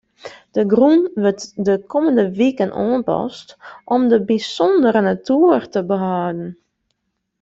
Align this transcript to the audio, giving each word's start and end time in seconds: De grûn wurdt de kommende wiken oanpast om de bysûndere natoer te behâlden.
De 0.55 0.61
grûn 0.71 1.01
wurdt 1.21 1.43
de 1.65 1.75
kommende 1.91 2.25
wiken 2.39 2.71
oanpast 2.83 3.47
om 3.93 4.01
de 4.11 4.17
bysûndere 4.27 5.01
natoer 5.09 5.61
te 5.73 5.79
behâlden. 5.89 6.51